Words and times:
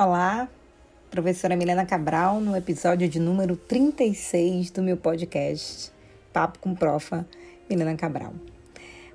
Olá, 0.00 0.48
professora 1.10 1.56
Milena 1.56 1.84
Cabral, 1.84 2.38
no 2.38 2.56
episódio 2.56 3.08
de 3.08 3.18
número 3.18 3.56
36 3.56 4.70
do 4.70 4.80
meu 4.80 4.96
podcast 4.96 5.90
Papo 6.32 6.60
com 6.60 6.72
Profa 6.72 7.26
Milena 7.68 7.96
Cabral. 7.96 8.32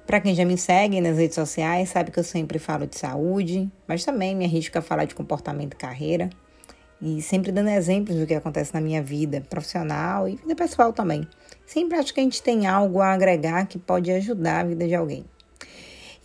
Para 0.06 0.20
quem 0.20 0.36
já 0.36 0.44
me 0.44 0.58
segue 0.58 1.00
nas 1.00 1.18
redes 1.18 1.36
sociais, 1.36 1.88
sabe 1.88 2.12
que 2.12 2.20
eu 2.20 2.24
sempre 2.24 2.60
falo 2.60 2.86
de 2.86 2.98
saúde, 2.98 3.72
mas 3.88 4.04
também 4.04 4.36
me 4.36 4.44
arrisco 4.44 4.78
a 4.78 4.82
falar 4.82 5.06
de 5.06 5.16
comportamento 5.16 5.76
e 5.76 5.78
carreira, 5.78 6.30
e 7.02 7.22
sempre 7.22 7.54
dando 7.54 7.70
exemplos 7.70 8.18
do 8.18 8.28
que 8.28 8.34
acontece 8.34 8.74
na 8.74 8.82
minha 8.82 9.02
vida 9.02 9.40
profissional 9.40 10.28
e 10.28 10.36
vida 10.36 10.54
pessoal 10.54 10.92
também. 10.92 11.26
Sempre 11.66 11.98
acho 11.98 12.14
que 12.14 12.20
a 12.20 12.24
gente 12.24 12.44
tem 12.44 12.68
algo 12.68 13.00
a 13.00 13.14
agregar 13.14 13.68
que 13.68 13.80
pode 13.80 14.12
ajudar 14.12 14.60
a 14.60 14.64
vida 14.66 14.86
de 14.86 14.96
alguém. 14.96 15.24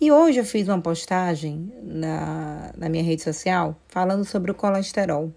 E 0.01 0.13
hoje 0.13 0.39
eu 0.39 0.45
fiz 0.45 0.69
uma 0.69 0.81
postagem 0.81 1.73
na, 1.83 2.71
na 2.77 2.89
minha 2.89 3.03
rede 3.03 3.21
social 3.21 3.77
falando 3.89 4.25
sobre 4.25 4.53
o 4.53 4.55
colesterol. 4.55 5.33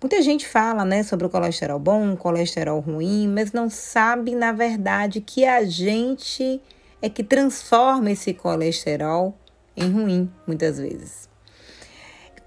Muita 0.00 0.22
gente 0.22 0.48
fala, 0.48 0.82
né, 0.82 1.02
sobre 1.02 1.26
o 1.26 1.30
colesterol 1.30 1.78
bom, 1.78 2.16
colesterol 2.16 2.80
ruim, 2.80 3.28
mas 3.28 3.52
não 3.52 3.68
sabe, 3.68 4.34
na 4.34 4.50
verdade, 4.50 5.20
que 5.20 5.44
a 5.44 5.62
gente 5.64 6.58
é 7.02 7.10
que 7.10 7.22
transforma 7.22 8.10
esse 8.10 8.32
colesterol 8.32 9.36
em 9.76 9.90
ruim, 9.90 10.32
muitas 10.46 10.78
vezes. 10.78 11.28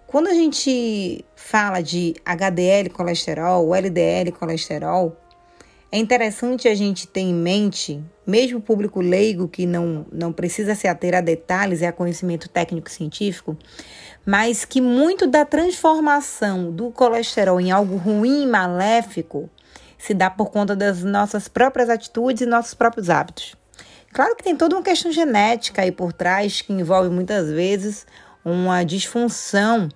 Quando 0.07 0.27
a 0.27 0.33
gente 0.33 1.23
fala 1.35 1.79
de 1.79 2.15
HDL 2.25 2.89
colesterol, 2.89 3.75
LDL 3.75 4.31
colesterol, 4.31 5.15
é 5.95 5.97
interessante 5.97 6.67
a 6.67 6.75
gente 6.75 7.07
ter 7.07 7.21
em 7.21 7.33
mente, 7.33 8.03
mesmo 8.27 8.57
o 8.57 8.61
público 8.61 8.99
leigo 8.99 9.47
que 9.47 9.65
não, 9.65 10.05
não 10.11 10.33
precisa 10.33 10.75
se 10.75 10.89
ater 10.89 11.15
a 11.15 11.21
detalhes 11.21 11.79
e 11.79 11.85
a 11.85 11.93
conhecimento 11.93 12.49
técnico 12.49 12.91
científico, 12.91 13.57
mas 14.25 14.65
que 14.65 14.81
muito 14.81 15.25
da 15.25 15.45
transformação 15.45 16.69
do 16.69 16.91
colesterol 16.91 17.61
em 17.61 17.71
algo 17.71 17.95
ruim 17.95 18.43
e 18.43 18.45
maléfico 18.45 19.49
se 19.97 20.13
dá 20.13 20.29
por 20.29 20.51
conta 20.51 20.75
das 20.75 21.01
nossas 21.01 21.47
próprias 21.47 21.89
atitudes 21.89 22.41
e 22.41 22.45
nossos 22.45 22.73
próprios 22.73 23.09
hábitos. 23.09 23.55
Claro 24.11 24.35
que 24.35 24.43
tem 24.43 24.53
toda 24.53 24.75
uma 24.75 24.83
questão 24.83 25.13
genética 25.13 25.81
aí 25.81 25.93
por 25.93 26.11
trás 26.11 26.59
que 26.59 26.73
envolve 26.73 27.09
muitas 27.09 27.49
vezes 27.49 28.05
uma 28.43 28.83
disfunção 28.83 29.87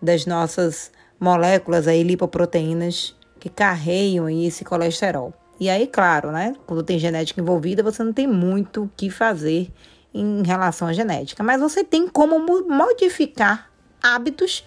das 0.00 0.24
nossas 0.24 0.90
moléculas 1.20 1.86
aí 1.86 2.02
lipoproteínas 2.02 3.14
que 3.38 3.50
carregam 3.50 4.30
esse 4.30 4.64
colesterol. 4.64 5.34
E 5.60 5.70
aí, 5.70 5.86
claro, 5.86 6.32
né? 6.32 6.54
Quando 6.66 6.82
tem 6.82 6.98
genética 6.98 7.40
envolvida, 7.40 7.82
você 7.82 8.02
não 8.02 8.12
tem 8.12 8.26
muito 8.26 8.84
o 8.84 8.90
que 8.96 9.10
fazer 9.10 9.70
em 10.14 10.42
relação 10.44 10.88
à 10.88 10.92
genética, 10.92 11.42
mas 11.42 11.60
você 11.60 11.82
tem 11.82 12.06
como 12.08 12.38
modificar 12.68 13.70
hábitos 14.02 14.64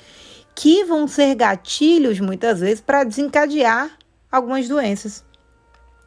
que 0.55 0.83
vão 0.85 1.07
ser 1.07 1.35
gatilhos 1.35 2.19
muitas 2.19 2.61
vezes 2.61 2.81
para 2.81 3.03
desencadear 3.03 3.91
algumas 4.31 4.67
doenças. 4.67 5.23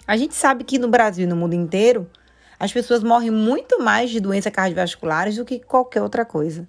A 0.07 0.17
gente 0.17 0.35
sabe 0.35 0.65
que 0.65 0.79
no 0.79 0.89
Brasil 0.89 1.25
e 1.25 1.29
no 1.29 1.37
mundo 1.37 1.53
inteiro, 1.53 2.11
as 2.59 2.73
pessoas 2.73 3.03
morrem 3.03 3.31
muito 3.31 3.81
mais 3.83 4.11
de 4.11 4.21
doenças 4.21 4.53
cardiovasculares 4.53 5.37
do 5.37 5.45
que 5.45 5.61
qualquer 5.61 6.03
outra 6.03 6.25
coisa. 6.25 6.67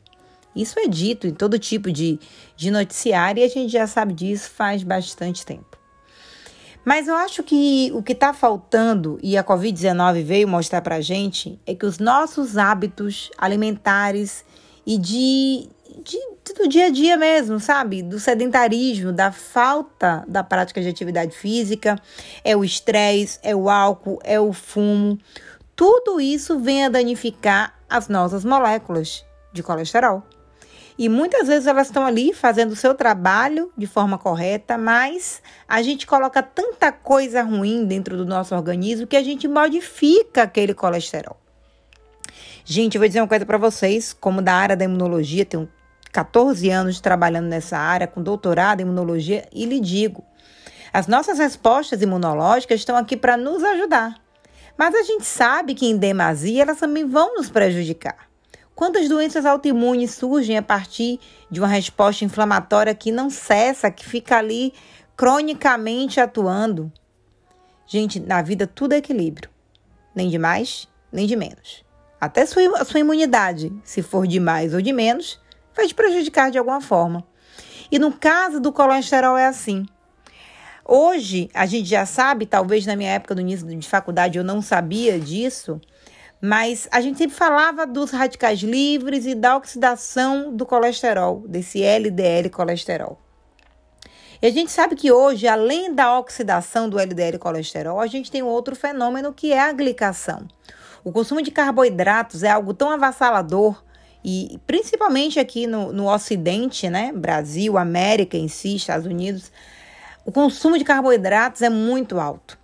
Isso 0.56 0.78
é 0.80 0.88
dito 0.88 1.26
em 1.26 1.34
todo 1.34 1.58
tipo 1.58 1.92
de, 1.92 2.20
de 2.56 2.70
noticiário 2.70 3.42
e 3.42 3.46
a 3.46 3.48
gente 3.48 3.72
já 3.72 3.88
sabe 3.88 4.14
disso 4.14 4.50
faz 4.50 4.84
bastante 4.84 5.46
tempo. 5.46 5.69
Mas 6.90 7.08
eu 7.08 7.14
acho 7.14 7.44
que 7.44 7.92
o 7.94 8.02
que 8.02 8.14
está 8.14 8.34
faltando, 8.34 9.20
e 9.22 9.38
a 9.38 9.44
Covid-19 9.44 10.24
veio 10.24 10.48
mostrar 10.48 10.82
para 10.82 10.96
a 10.96 11.02
gente, 11.02 11.62
é 11.64 11.76
que 11.76 11.86
os 11.86 12.00
nossos 12.00 12.58
hábitos 12.58 13.30
alimentares 13.38 14.44
e 14.88 14.98
de, 14.98 15.70
de, 16.04 16.18
do 16.56 16.68
dia 16.68 16.88
a 16.88 16.90
dia 16.90 17.16
mesmo, 17.16 17.60
sabe? 17.60 18.02
Do 18.02 18.20
sedentarismo, 18.20 19.14
da 19.14 19.32
falta 19.32 20.26
da 20.28 20.44
prática 20.44 20.82
de 20.82 20.90
atividade 20.90 21.38
física, 21.38 21.96
é 22.44 22.58
o 22.58 22.66
estresse, 22.66 23.38
é 23.44 23.56
o 23.56 23.70
álcool, 23.70 24.18
é 24.24 24.40
o 24.40 24.52
fumo. 24.52 25.20
Tudo 25.76 26.20
isso 26.20 26.58
vem 26.58 26.86
a 26.86 26.90
danificar 26.90 27.72
as 27.88 28.08
nossas 28.08 28.44
moléculas 28.44 29.24
de 29.54 29.62
colesterol. 29.62 30.24
E 31.00 31.08
muitas 31.08 31.48
vezes 31.48 31.66
elas 31.66 31.88
estão 31.88 32.06
ali 32.06 32.34
fazendo 32.34 32.74
o 32.74 32.76
seu 32.76 32.94
trabalho 32.94 33.72
de 33.78 33.88
forma 33.88 34.18
correta, 34.18 34.78
mas 34.78 35.42
a 35.66 35.82
gente 35.82 36.06
coloca 36.06 36.44
tanta 36.44 36.92
coisa 36.92 37.42
ruim 37.42 37.86
dentro 37.86 38.18
do 38.18 38.26
nosso 38.26 38.54
organismo 38.54 39.08
que 39.08 39.16
a 39.16 39.24
gente 39.24 39.48
modifica 39.48 40.44
aquele 40.44 40.74
colesterol. 40.74 41.38
Gente, 42.66 42.96
eu 42.96 43.00
vou 43.00 43.08
dizer 43.08 43.22
uma 43.22 43.30
coisa 43.30 43.46
para 43.46 43.58
vocês, 43.58 44.12
como 44.12 44.42
da 44.42 44.54
área 44.54 44.76
da 44.76 44.84
imunologia, 44.84 45.46
tenho 45.46 45.70
14 46.12 46.70
anos 46.70 47.00
trabalhando 47.00 47.48
nessa 47.48 47.78
área, 47.78 48.06
com 48.06 48.22
doutorado 48.22 48.82
em 48.82 48.84
imunologia, 48.84 49.48
e 49.54 49.66
lhe 49.66 49.80
digo: 49.80 50.22
as 50.92 51.08
nossas 51.08 51.40
respostas 51.40 52.02
imunológicas 52.02 52.78
estão 52.78 52.98
aqui 52.98 53.16
para 53.16 53.38
nos 53.38 53.64
ajudar. 53.64 54.16
Mas 54.78 54.94
a 54.94 55.04
gente 55.04 55.24
sabe 55.24 55.76
que 55.76 55.86
em 55.86 55.96
demasia 55.96 56.64
elas 56.64 56.80
também 56.80 57.08
vão 57.08 57.36
nos 57.36 57.50
prejudicar. 57.50 58.29
Quantas 58.80 59.10
doenças 59.10 59.46
autoimunes 59.46 60.12
surgem 60.12 60.58
a 60.58 60.62
partir 60.62 61.20
de 61.52 61.60
uma 61.60 61.68
resposta 61.68 62.24
inflamatória 62.24 62.96
que 62.96 63.12
não 63.12 63.30
cessa, 63.30 63.92
que 63.92 64.06
fica 64.06 64.38
ali 64.38 64.74
cronicamente 65.18 66.22
atuando? 66.22 66.90
Gente, 67.86 68.22
na 68.22 68.42
vida 68.42 68.66
tudo 68.66 68.94
é 68.94 69.00
equilíbrio. 69.00 69.50
Nem 70.16 70.30
de 70.30 70.38
mais, 70.38 70.88
nem 71.12 71.28
de 71.28 71.36
menos. 71.36 71.84
Até 72.22 72.46
sua, 72.46 72.86
sua 72.86 73.02
imunidade, 73.02 73.70
se 73.84 74.02
for 74.02 74.26
de 74.26 74.40
mais 74.40 74.74
ou 74.74 74.82
de 74.82 74.94
menos, 74.94 75.42
vai 75.76 75.86
te 75.86 75.94
prejudicar 75.94 76.50
de 76.50 76.58
alguma 76.58 76.80
forma. 76.80 77.28
E 77.92 78.00
no 78.00 78.14
caso 78.14 78.62
do 78.62 78.72
colesterol 78.72 79.38
é 79.38 79.48
assim. 79.48 79.86
Hoje, 80.86 81.50
a 81.54 81.66
gente 81.66 81.90
já 81.90 82.06
sabe, 82.06 82.46
talvez 82.46 82.86
na 82.86 82.96
minha 82.96 83.12
época 83.12 83.36
do 83.36 83.42
início 83.42 83.68
de 83.68 83.90
faculdade 83.90 84.38
eu 84.38 84.44
não 84.44 84.62
sabia 84.62 85.20
disso, 85.20 85.82
mas 86.42 86.88
a 86.92 87.02
gente 87.02 87.18
sempre 87.18 87.36
falava 87.36 87.86
dos 87.86 88.12
radicais 88.12 88.60
livres 88.60 89.26
e 89.26 89.36
da 89.36 89.58
oxidação 89.58 90.56
do 90.56 90.66
colesterol, 90.66 91.44
desse 91.48 91.84
LDL 91.84 92.50
colesterol. 92.50 93.20
E 94.42 94.48
a 94.48 94.52
gente 94.52 94.72
sabe 94.72 94.96
que 94.96 95.12
hoje, 95.12 95.48
além 95.48 95.94
da 95.94 96.18
oxidação 96.18 96.90
do 96.90 96.98
LDL 96.98 97.38
colesterol, 97.38 98.00
a 98.00 98.08
gente 98.08 98.32
tem 98.32 98.42
um 98.42 98.48
outro 98.48 98.74
fenômeno 98.74 99.34
que 99.34 99.52
é 99.52 99.60
a 99.60 99.74
glicação. 99.74 100.48
O 101.04 101.12
consumo 101.12 101.42
de 101.42 101.52
carboidratos 101.52 102.44
é 102.44 102.50
algo 102.50 102.74
tão 102.74 102.90
avassalador 102.90 103.84
e 104.24 104.60
principalmente 104.68 105.40
aqui 105.40 105.66
no, 105.66 105.92
no 105.92 106.14
Ocidente, 106.14 106.90
né? 106.90 107.12
Brasil, 107.14 107.78
América 107.78 108.38
em 108.38 108.48
si, 108.48 108.76
Estados 108.76 109.06
Unidos, 109.06 109.52
o 110.26 110.32
consumo 110.32 110.78
de 110.78 110.84
carboidratos 110.84 111.62
é 111.62 111.70
muito 111.70 112.20
alto. 112.20 112.59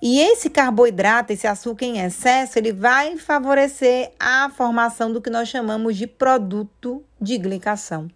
E 0.00 0.20
esse 0.20 0.50
carboidrato, 0.50 1.32
esse 1.32 1.46
açúcar 1.46 1.86
em 1.86 2.00
excesso, 2.00 2.58
ele 2.58 2.72
vai 2.72 3.16
favorecer 3.16 4.12
a 4.18 4.50
formação 4.50 5.12
do 5.12 5.20
que 5.20 5.30
nós 5.30 5.48
chamamos 5.48 5.96
de 5.96 6.06
produto 6.06 7.02
de 7.20 7.38
glicação. 7.38 8.08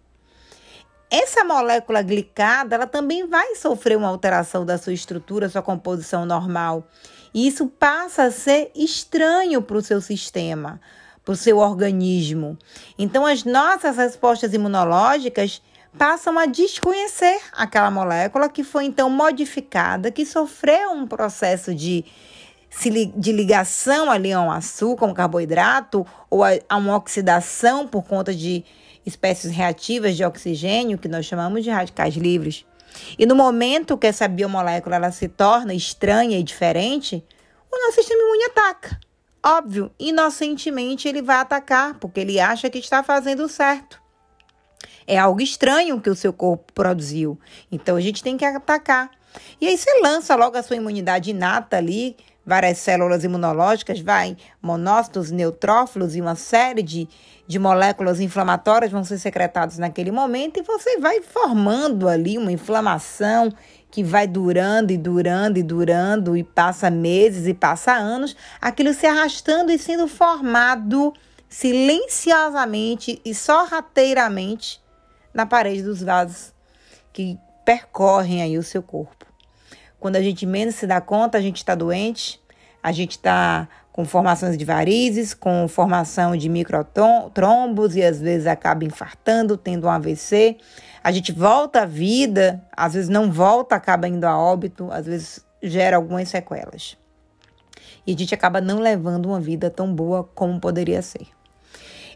Essa 1.09 1.43
molécula 1.43 2.01
glicada, 2.01 2.75
ela 2.75 2.87
também 2.87 3.27
vai 3.27 3.55
sofrer 3.55 3.97
uma 3.97 4.07
alteração 4.07 4.65
da 4.65 4.77
sua 4.77 4.93
estrutura, 4.93 5.49
sua 5.49 5.61
composição 5.61 6.25
normal. 6.25 6.87
E 7.33 7.47
isso 7.47 7.67
passa 7.67 8.23
a 8.23 8.31
ser 8.31 8.71
estranho 8.73 9.61
para 9.61 9.75
o 9.75 9.81
seu 9.81 9.99
sistema, 9.99 10.79
para 11.25 11.33
o 11.33 11.35
seu 11.35 11.57
organismo. 11.57 12.57
Então, 12.97 13.25
as 13.25 13.43
nossas 13.43 13.97
respostas 13.97 14.53
imunológicas 14.53 15.61
passam 15.97 16.37
a 16.37 16.45
desconhecer 16.45 17.41
aquela 17.51 17.91
molécula 17.91 18.49
que 18.49 18.63
foi 18.63 18.85
então 18.85 19.09
modificada, 19.09 20.11
que 20.11 20.25
sofreu 20.25 20.91
um 20.91 21.05
processo 21.05 21.75
de, 21.75 22.05
de 23.15 23.31
ligação 23.31 24.09
ali 24.09 24.31
a 24.31 24.41
um 24.41 24.51
açúcar, 24.51 25.05
um 25.05 25.13
carboidrato, 25.13 26.05
ou 26.29 26.43
a, 26.43 26.51
a 26.69 26.77
uma 26.77 26.95
oxidação 26.95 27.87
por 27.87 28.03
conta 28.03 28.33
de 28.33 28.63
espécies 29.05 29.51
reativas 29.51 30.15
de 30.15 30.23
oxigênio, 30.23 30.97
que 30.97 31.07
nós 31.07 31.25
chamamos 31.25 31.63
de 31.63 31.69
radicais 31.69 32.15
livres. 32.15 32.65
E 33.17 33.25
no 33.25 33.35
momento 33.35 33.97
que 33.97 34.07
essa 34.07 34.27
biomolécula 34.27 34.95
ela 34.95 35.11
se 35.11 35.27
torna 35.27 35.73
estranha 35.73 36.37
e 36.37 36.43
diferente, 36.43 37.23
o 37.71 37.85
nosso 37.85 37.95
sistema 37.95 38.21
imune 38.21 38.43
ataca. 38.45 38.99
Óbvio, 39.43 39.91
inocentemente 39.97 41.07
ele 41.07 41.21
vai 41.21 41.37
atacar, 41.37 41.95
porque 41.95 42.19
ele 42.19 42.39
acha 42.39 42.69
que 42.69 42.77
está 42.77 43.01
fazendo 43.01 43.47
certo. 43.49 44.00
É 45.07 45.17
algo 45.17 45.41
estranho 45.41 45.99
que 45.99 46.09
o 46.09 46.15
seu 46.15 46.31
corpo 46.33 46.71
produziu. 46.73 47.39
Então 47.71 47.95
a 47.95 48.01
gente 48.01 48.23
tem 48.23 48.37
que 48.37 48.45
atacar. 48.45 49.09
E 49.59 49.67
aí 49.67 49.77
você 49.77 50.01
lança 50.01 50.35
logo 50.35 50.57
a 50.57 50.63
sua 50.63 50.75
imunidade 50.75 51.29
inata 51.29 51.77
ali, 51.77 52.17
várias 52.45 52.79
células 52.79 53.23
imunológicas, 53.23 53.99
vai, 53.99 54.35
monócitos, 54.61 55.31
neutrófilos 55.31 56.15
e 56.15 56.21
uma 56.21 56.35
série 56.35 56.81
de, 56.81 57.07
de 57.47 57.59
moléculas 57.59 58.19
inflamatórias 58.19 58.91
vão 58.91 59.03
ser 59.03 59.19
secretadas 59.19 59.77
naquele 59.77 60.11
momento 60.11 60.59
e 60.59 60.63
você 60.63 60.97
vai 60.97 61.21
formando 61.21 62.07
ali 62.07 62.37
uma 62.37 62.51
inflamação 62.51 63.53
que 63.89 64.03
vai 64.03 64.25
durando 64.25 64.91
e 64.91 64.97
durando 64.97 65.57
e 65.59 65.63
durando 65.63 66.35
e 66.35 66.43
passa 66.43 66.89
meses 66.89 67.45
e 67.45 67.53
passa 67.53 67.91
anos, 67.91 68.35
aquilo 68.59 68.93
se 68.93 69.05
arrastando 69.05 69.71
e 69.71 69.77
sendo 69.77 70.07
formado 70.07 71.13
silenciosamente 71.49 73.21
e 73.25 73.35
sorrateiramente 73.35 74.81
na 75.33 75.45
parede 75.45 75.83
dos 75.83 76.01
vasos 76.01 76.53
que 77.13 77.37
percorrem 77.65 78.41
aí 78.41 78.57
o 78.57 78.63
seu 78.63 78.81
corpo. 78.81 79.25
Quando 79.99 80.15
a 80.15 80.21
gente 80.21 80.45
menos 80.45 80.75
se 80.75 80.87
dá 80.87 80.99
conta, 80.99 81.37
a 81.37 81.41
gente 81.41 81.57
está 81.57 81.75
doente, 81.75 82.41
a 82.81 82.91
gente 82.91 83.11
está 83.11 83.67
com 83.91 84.05
formações 84.05 84.57
de 84.57 84.65
varizes, 84.65 85.33
com 85.33 85.67
formação 85.67 86.35
de 86.35 86.47
microtrombos 86.47 87.95
e 87.95 88.03
às 88.03 88.19
vezes 88.19 88.47
acaba 88.47 88.85
infartando, 88.85 89.57
tendo 89.57 89.85
um 89.85 89.89
AVC. 89.89 90.57
A 91.03 91.11
gente 91.11 91.31
volta 91.31 91.81
à 91.81 91.85
vida, 91.85 92.63
às 92.75 92.93
vezes 92.93 93.09
não 93.09 93.31
volta, 93.31 93.75
acaba 93.75 94.07
indo 94.07 94.25
a 94.25 94.37
óbito, 94.37 94.89
às 94.91 95.05
vezes 95.05 95.45
gera 95.61 95.97
algumas 95.97 96.29
sequelas. 96.29 96.97
E 98.07 98.13
a 98.13 98.17
gente 98.17 98.33
acaba 98.33 98.61
não 98.61 98.79
levando 98.79 99.27
uma 99.27 99.39
vida 99.39 99.69
tão 99.69 99.93
boa 99.93 100.23
como 100.23 100.59
poderia 100.59 101.01
ser. 101.01 101.27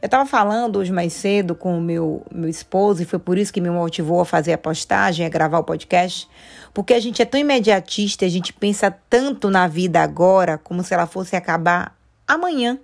Eu 0.05 0.07
estava 0.07 0.29
falando 0.29 0.77
hoje 0.77 0.91
mais 0.91 1.13
cedo 1.13 1.55
com 1.55 1.79
o 1.79 1.81
meu, 1.81 2.23
meu 2.31 2.47
esposo, 2.47 3.01
e 3.01 3.05
foi 3.05 3.17
por 3.17 3.39
isso 3.39 3.51
que 3.51 3.59
me 3.59 3.71
motivou 3.71 4.21
a 4.21 4.25
fazer 4.25 4.53
a 4.53 4.57
postagem, 4.57 5.25
a 5.25 5.29
gravar 5.29 5.57
o 5.57 5.63
podcast, 5.63 6.29
porque 6.75 6.93
a 6.93 6.99
gente 6.99 7.23
é 7.23 7.25
tão 7.25 7.39
imediatista, 7.39 8.23
a 8.23 8.29
gente 8.29 8.53
pensa 8.53 8.91
tanto 9.09 9.49
na 9.49 9.67
vida 9.67 9.99
agora 9.99 10.59
como 10.59 10.83
se 10.83 10.93
ela 10.93 11.07
fosse 11.07 11.35
acabar 11.35 11.97
amanhã. 12.27 12.77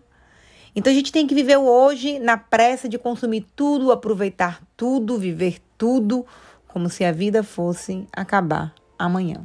Então 0.76 0.92
a 0.92 0.96
gente 0.96 1.12
tem 1.12 1.28
que 1.28 1.36
viver 1.36 1.60
o 1.60 1.68
hoje 1.68 2.18
na 2.18 2.38
pressa 2.38 2.90
de 2.90 2.98
consumir 2.98 3.46
tudo, 3.56 3.92
aproveitar 3.92 4.60
tudo, 4.76 5.20
viver 5.20 5.60
tudo, 5.78 6.26
como 6.70 6.90
se 6.90 7.06
a 7.06 7.12
vida 7.12 7.44
fosse 7.44 8.08
acabar 8.12 8.74
amanhã. 8.98 9.44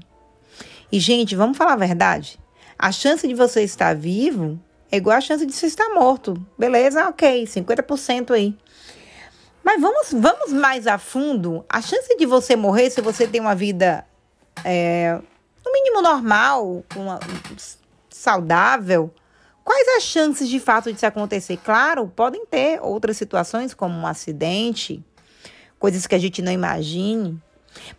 E, 0.90 0.98
gente, 0.98 1.36
vamos 1.36 1.58
falar 1.58 1.74
a 1.74 1.76
verdade? 1.76 2.38
A 2.78 2.90
chance 2.90 3.28
de 3.28 3.34
você 3.34 3.62
estar 3.62 3.94
vivo 3.94 4.58
é 4.90 4.96
igual 4.96 5.16
a 5.16 5.20
chance 5.20 5.44
de 5.44 5.52
você 5.52 5.66
estar 5.66 5.88
morto. 5.90 6.34
Beleza? 6.58 7.08
Ok, 7.08 7.44
50% 7.44 8.32
aí. 8.32 8.56
Mas 9.64 9.80
vamos, 9.80 10.12
vamos 10.12 10.52
mais 10.52 10.86
a 10.86 10.96
fundo. 10.96 11.64
A 11.68 11.82
chance 11.82 12.16
de 12.16 12.24
você 12.24 12.54
morrer 12.54 12.88
se 12.90 13.00
você 13.00 13.26
tem 13.26 13.40
uma 13.40 13.54
vida, 13.54 14.06
é, 14.64 15.18
no 15.64 15.72
mínimo 15.72 16.00
normal, 16.00 16.84
uma, 16.94 17.18
saudável, 18.08 19.12
quais 19.64 19.88
as 19.96 20.04
chances 20.04 20.48
de 20.48 20.60
fato 20.60 20.92
disso 20.92 21.04
acontecer? 21.04 21.56
Claro, 21.56 22.06
podem 22.14 22.46
ter 22.46 22.80
outras 22.80 23.16
situações, 23.16 23.74
como 23.74 23.92
um 23.92 24.06
acidente, 24.06 25.04
coisas 25.80 26.06
que 26.06 26.14
a 26.14 26.18
gente 26.18 26.40
não 26.40 26.52
imagine. 26.52 27.40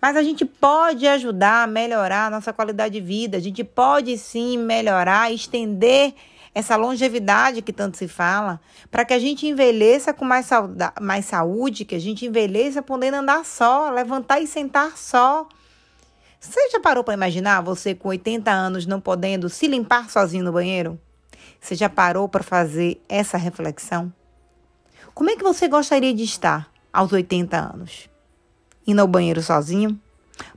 Mas 0.01 0.16
a 0.16 0.24
gente 0.24 0.45
pode 0.45 1.06
ajudar 1.06 1.63
a 1.63 1.68
melhorar 1.68 2.28
a 2.28 2.30
nossa 2.30 2.54
qualidade 2.54 2.94
de 2.94 3.06
vida. 3.06 3.38
A 3.38 3.42
gente 3.42 3.63
pode 3.63 4.18
sim 4.18 4.57
melhorar, 4.57 5.33
estender 5.33 6.13
essa 6.57 6.75
longevidade 6.75 7.62
que 7.62 7.71
tanto 7.71 7.98
se 7.98 8.07
fala, 8.07 8.59
para 8.89 9.06
que 9.06 9.13
a 9.13 9.19
gente 9.19 9.45
envelheça 9.45 10.12
com 10.12 10.25
mais, 10.25 10.50
mais 11.00 11.25
saúde, 11.25 11.86
que 11.86 11.94
a 11.94 12.00
gente 12.00 12.25
envelheça 12.25 12.81
podendo 12.81 13.18
andar 13.18 13.45
só, 13.45 13.92
levantar 13.92 14.39
e 14.39 14.48
sentar 14.48 14.98
só. 14.98 15.48
Você 16.39 16.69
já 16.71 16.80
parou 16.80 17.04
para 17.04 17.13
imaginar 17.13 17.62
você 17.62 17.94
com 17.94 18.09
80 18.09 18.50
anos 18.50 18.88
não 18.88 19.00
podendo 19.00 19.50
se 19.50 19.68
limpar 19.68 20.09
sozinho 20.09 20.44
no 20.44 20.51
banheiro? 20.51 21.00
Você 21.62 21.75
já 21.75 21.88
parou 21.88 22.27
para 22.27 22.44
fazer 22.44 23.00
essa 23.07 23.38
reflexão? 23.38 24.12
Como 25.13 25.30
é 25.30 25.36
que 25.36 25.44
você 25.44 25.68
gostaria 25.68 26.12
de 26.12 26.24
estar 26.24 26.71
aos 26.92 27.13
80 27.13 27.56
anos? 27.56 28.09
Indo 28.88 29.01
ao 29.01 29.07
banheiro 29.07 29.44
sozinho? 29.44 30.01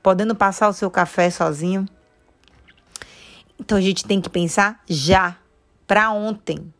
Podendo 0.03 0.35
passar 0.35 0.71
o 0.71 0.73
seu 0.73 0.91
café 0.91 1.29
sozinho? 1.29 1.85
Então 3.59 3.77
a 3.77 3.83
gente 3.83 4.07
tem 4.07 4.19
que 4.19 4.31
pensar 4.31 4.83
já 4.89 5.37
para 5.91 6.13
ontem. 6.13 6.73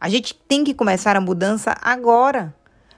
A 0.00 0.08
gente 0.08 0.34
tem 0.34 0.64
que 0.64 0.74
começar 0.74 1.14
a 1.14 1.20
mudança 1.20 1.76
agora 1.80 2.52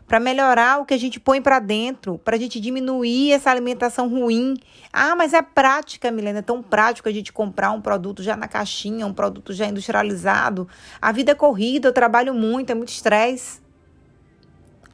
para 0.07 0.19
melhorar 0.19 0.81
o 0.81 0.87
que 0.87 0.95
a 0.95 0.99
gente 0.99 1.21
põe 1.21 1.43
para 1.43 1.59
dentro, 1.59 2.17
para 2.17 2.35
a 2.35 2.39
gente 2.39 2.59
diminuir 2.59 3.33
essa 3.33 3.51
alimentação 3.51 4.09
ruim. 4.09 4.57
Ah, 4.91 5.15
mas 5.15 5.35
é 5.35 5.43
prática, 5.43 6.11
Milena, 6.11 6.39
é 6.39 6.43
tão 6.43 6.63
prático 6.63 7.11
a 7.11 7.13
gente 7.13 7.31
comprar 7.31 7.73
um 7.73 7.81
produto 7.83 8.23
já 8.23 8.35
na 8.39 8.49
caixinha, 8.49 9.07
um 9.07 9.13
produto 9.13 9.53
já 9.53 9.67
industrializado. 9.67 10.67
A 10.99 11.13
vida 11.13 11.33
é 11.33 11.35
corrida, 11.35 11.89
eu 11.89 11.93
trabalho 11.93 12.33
muito, 12.33 12.71
é 12.71 12.75
muito 12.75 12.89
estresse. 12.89 13.61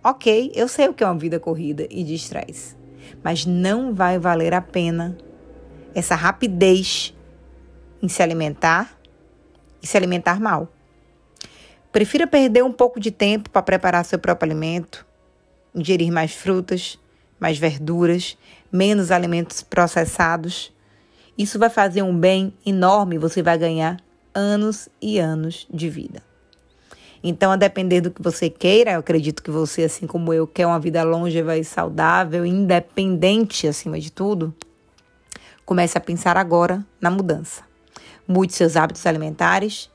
Ok, 0.02 0.50
eu 0.52 0.66
sei 0.66 0.88
o 0.88 0.94
que 0.94 1.04
é 1.04 1.06
uma 1.06 1.16
vida 1.16 1.38
corrida 1.38 1.86
e 1.88 2.02
de 2.02 2.14
estresse, 2.14 2.76
mas 3.22 3.46
não 3.46 3.94
vai 3.94 4.18
valer 4.18 4.52
a 4.52 4.60
pena 4.60 5.16
essa 5.94 6.16
rapidez 6.16 7.14
em 8.02 8.08
se 8.08 8.20
alimentar 8.20 8.95
e 9.86 9.88
se 9.88 9.96
alimentar 9.96 10.40
mal. 10.40 10.68
Prefira 11.92 12.26
perder 12.26 12.64
um 12.64 12.72
pouco 12.72 12.98
de 12.98 13.12
tempo 13.12 13.48
para 13.48 13.62
preparar 13.62 14.04
seu 14.04 14.18
próprio 14.18 14.50
alimento, 14.50 15.06
ingerir 15.74 16.12
mais 16.12 16.32
frutas, 16.32 16.98
mais 17.38 17.56
verduras, 17.56 18.36
menos 18.70 19.10
alimentos 19.10 19.62
processados. 19.62 20.72
Isso 21.38 21.58
vai 21.58 21.70
fazer 21.70 22.02
um 22.02 22.18
bem 22.18 22.52
enorme, 22.66 23.16
você 23.16 23.42
vai 23.42 23.56
ganhar 23.56 23.98
anos 24.34 24.88
e 25.00 25.18
anos 25.18 25.66
de 25.72 25.88
vida. 25.88 26.22
Então, 27.22 27.50
a 27.50 27.56
depender 27.56 28.00
do 28.00 28.10
que 28.10 28.22
você 28.22 28.50
queira, 28.50 28.92
eu 28.92 29.00
acredito 29.00 29.42
que 29.42 29.50
você, 29.50 29.84
assim 29.84 30.06
como 30.06 30.32
eu, 30.32 30.46
quer 30.46 30.66
uma 30.66 30.78
vida 30.78 31.02
longeva 31.02 31.56
e 31.56 31.64
saudável, 31.64 32.44
independente 32.44 33.66
acima 33.66 33.98
de 33.98 34.12
tudo, 34.12 34.54
comece 35.64 35.96
a 35.96 36.00
pensar 36.00 36.36
agora 36.36 36.84
na 37.00 37.10
mudança. 37.10 37.64
Mude 38.26 38.52
seus 38.52 38.76
hábitos 38.76 39.06
alimentares, 39.06 39.90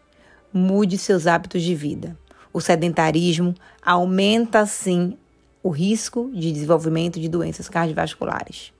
mude 0.53 0.97
seus 0.97 1.27
hábitos 1.27 1.61
de 1.61 1.75
vida. 1.75 2.17
O 2.53 2.59
sedentarismo 2.59 3.53
aumenta, 3.81 4.65
sim, 4.65 5.17
o 5.63 5.69
risco 5.69 6.29
de 6.33 6.51
desenvolvimento 6.51 7.19
de 7.19 7.29
doenças 7.29 7.69
cardiovasculares. 7.69 8.73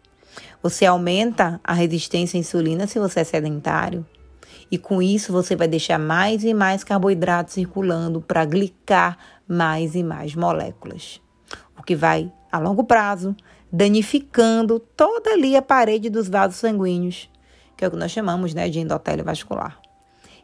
Você 0.62 0.86
aumenta 0.86 1.60
a 1.64 1.74
resistência 1.74 2.38
à 2.38 2.40
insulina 2.40 2.88
se 2.88 3.00
você 3.00 3.22
é 3.22 3.24
sedentário. 3.24 4.06
E 4.70 4.78
com 4.78 5.02
isso 5.02 5.34
você 5.34 5.56
vai 5.56 5.68
deixar 5.68 5.98
mais 5.98 6.44
e 6.44 6.54
mais 6.54 6.84
carboidratos 6.84 7.54
circulando 7.54 8.22
para 8.22 8.46
glicar 8.46 9.18
mais 9.48 9.96
e 9.96 10.04
mais 10.04 10.34
moléculas. 10.36 11.22
O 11.78 11.84
que 11.84 11.96
vai, 11.96 12.32
a 12.52 12.58
longo 12.58 12.84
prazo, 12.84 13.36
danificando 13.72 14.80
toda 14.80 15.32
ali 15.32 15.56
a 15.56 15.62
parede 15.62 16.10
dos 16.10 16.30
vasos 16.30 16.58
sanguíneos, 16.58 17.30
que 17.82 17.86
é 17.86 17.88
o 17.88 17.92
que 17.92 17.98
nós 17.98 18.12
chamamos 18.12 18.54
né, 18.54 18.70
de 18.70 18.80
endotélio 18.80 19.26
vascular. 19.26 19.82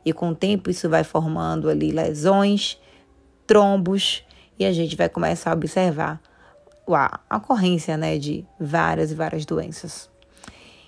E 0.03 0.11
com 0.11 0.29
o 0.29 0.35
tempo 0.35 0.71
isso 0.71 0.89
vai 0.89 1.03
formando 1.03 1.69
ali 1.69 1.91
lesões, 1.91 2.79
trombos, 3.45 4.23
e 4.57 4.65
a 4.65 4.73
gente 4.73 4.95
vai 4.95 5.07
começar 5.07 5.51
a 5.51 5.53
observar 5.53 6.19
a 7.29 7.37
ocorrência 7.37 7.95
né, 7.95 8.17
de 8.17 8.43
várias 8.59 9.11
e 9.11 9.13
várias 9.13 9.45
doenças. 9.45 10.09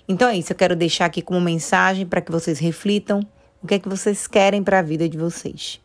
Então 0.08 0.28
é 0.28 0.36
isso, 0.38 0.52
eu 0.52 0.56
quero 0.56 0.74
deixar 0.74 1.04
aqui 1.04 1.22
como 1.22 1.40
mensagem 1.40 2.04
para 2.04 2.20
que 2.20 2.32
vocês 2.32 2.58
reflitam 2.58 3.20
o 3.62 3.66
que 3.68 3.74
é 3.74 3.78
que 3.78 3.88
vocês 3.88 4.26
querem 4.26 4.60
para 4.60 4.80
a 4.80 4.82
vida 4.82 5.08
de 5.08 5.16
vocês. 5.16 5.80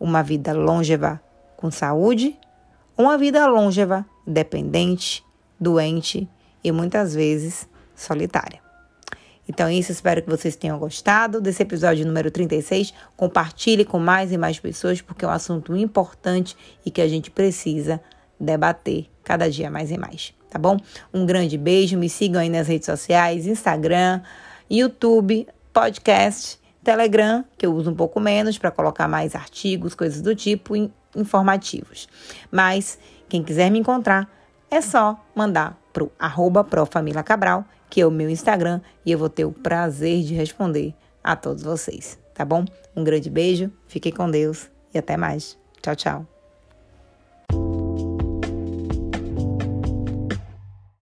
Uma 0.00 0.22
vida 0.22 0.54
longeva 0.54 1.20
com 1.58 1.70
saúde, 1.70 2.38
uma 2.96 3.18
vida 3.18 3.46
longeva 3.46 4.06
dependente, 4.26 5.22
doente 5.60 6.26
e 6.64 6.72
muitas 6.72 7.14
vezes 7.14 7.68
solitária. 7.94 8.65
Então, 9.48 9.68
é 9.68 9.74
isso, 9.74 9.92
espero 9.92 10.22
que 10.22 10.28
vocês 10.28 10.56
tenham 10.56 10.78
gostado 10.78 11.40
desse 11.40 11.62
episódio 11.62 12.04
número 12.06 12.30
36. 12.30 12.92
Compartilhe 13.16 13.84
com 13.84 13.98
mais 13.98 14.32
e 14.32 14.38
mais 14.38 14.58
pessoas, 14.58 15.00
porque 15.00 15.24
é 15.24 15.28
um 15.28 15.30
assunto 15.30 15.76
importante 15.76 16.56
e 16.84 16.90
que 16.90 17.00
a 17.00 17.08
gente 17.08 17.30
precisa 17.30 18.00
debater 18.38 19.06
cada 19.22 19.50
dia 19.50 19.70
mais 19.70 19.90
e 19.90 19.98
mais, 19.98 20.34
tá 20.50 20.58
bom? 20.58 20.76
Um 21.12 21.24
grande 21.24 21.56
beijo, 21.56 21.96
me 21.96 22.08
sigam 22.08 22.40
aí 22.40 22.48
nas 22.48 22.68
redes 22.68 22.86
sociais, 22.86 23.46
Instagram, 23.46 24.20
YouTube, 24.70 25.46
podcast, 25.72 26.60
Telegram, 26.82 27.44
que 27.56 27.66
eu 27.66 27.74
uso 27.74 27.90
um 27.90 27.94
pouco 27.94 28.20
menos 28.20 28.58
para 28.58 28.70
colocar 28.70 29.08
mais 29.08 29.34
artigos, 29.34 29.94
coisas 29.94 30.22
do 30.22 30.34
tipo, 30.34 30.74
informativos. 31.14 32.08
Mas 32.50 32.98
quem 33.28 33.42
quiser 33.42 33.70
me 33.70 33.78
encontrar, 33.78 34.30
é 34.70 34.80
só 34.80 35.20
mandar 35.34 35.76
pro 35.96 36.12
arroba 36.18 36.62
Cabral 37.24 37.64
que 37.88 38.02
é 38.02 38.06
o 38.06 38.10
meu 38.10 38.28
Instagram, 38.28 38.82
e 39.06 39.12
eu 39.12 39.18
vou 39.18 39.30
ter 39.30 39.46
o 39.46 39.52
prazer 39.52 40.22
de 40.22 40.34
responder 40.34 40.94
a 41.24 41.34
todos 41.34 41.62
vocês, 41.62 42.18
tá 42.34 42.44
bom? 42.44 42.66
Um 42.94 43.02
grande 43.02 43.30
beijo, 43.30 43.70
fiquem 43.86 44.12
com 44.12 44.30
Deus 44.30 44.70
e 44.92 44.98
até 44.98 45.16
mais. 45.16 45.56
Tchau, 45.80 45.96
tchau. 45.96 46.35